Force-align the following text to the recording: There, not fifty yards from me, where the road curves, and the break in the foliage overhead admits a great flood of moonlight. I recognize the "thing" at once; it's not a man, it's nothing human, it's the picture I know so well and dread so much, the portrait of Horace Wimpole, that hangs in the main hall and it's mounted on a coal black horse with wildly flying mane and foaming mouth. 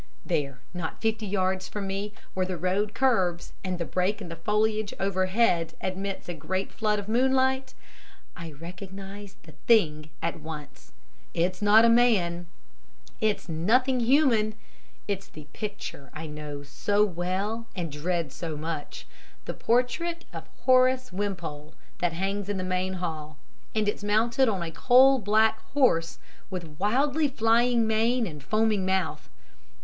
There, 0.25 0.59
not 0.73 0.99
fifty 0.99 1.27
yards 1.27 1.67
from 1.67 1.85
me, 1.85 2.11
where 2.33 2.47
the 2.47 2.57
road 2.57 2.95
curves, 2.95 3.53
and 3.63 3.77
the 3.77 3.85
break 3.85 4.19
in 4.19 4.29
the 4.29 4.35
foliage 4.35 4.95
overhead 4.99 5.75
admits 5.79 6.27
a 6.27 6.33
great 6.33 6.71
flood 6.71 6.97
of 6.97 7.07
moonlight. 7.07 7.75
I 8.35 8.53
recognize 8.53 9.35
the 9.43 9.51
"thing" 9.67 10.09
at 10.19 10.39
once; 10.39 10.91
it's 11.35 11.61
not 11.61 11.85
a 11.85 11.87
man, 11.87 12.47
it's 13.19 13.47
nothing 13.47 13.99
human, 13.99 14.55
it's 15.07 15.27
the 15.27 15.43
picture 15.53 16.09
I 16.15 16.25
know 16.25 16.63
so 16.63 17.05
well 17.05 17.67
and 17.75 17.91
dread 17.91 18.31
so 18.31 18.57
much, 18.57 19.05
the 19.45 19.53
portrait 19.53 20.25
of 20.33 20.47
Horace 20.61 21.13
Wimpole, 21.13 21.75
that 21.99 22.13
hangs 22.13 22.49
in 22.49 22.57
the 22.57 22.63
main 22.63 22.93
hall 22.93 23.37
and 23.75 23.87
it's 23.87 24.03
mounted 24.03 24.49
on 24.49 24.63
a 24.63 24.71
coal 24.71 25.19
black 25.19 25.59
horse 25.75 26.17
with 26.49 26.79
wildly 26.79 27.27
flying 27.27 27.85
mane 27.85 28.25
and 28.25 28.41
foaming 28.43 28.83
mouth. 28.83 29.29